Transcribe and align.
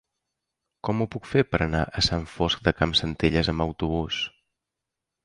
Com 0.87 1.01
ho 1.01 1.05
puc 1.15 1.27
fer 1.33 1.43
per 1.49 1.59
anar 1.65 1.81
a 2.01 2.03
Sant 2.07 2.25
Fost 2.37 2.63
de 2.69 2.73
Campsentelles 2.79 3.53
amb 3.55 3.65
autobús? 3.67 4.19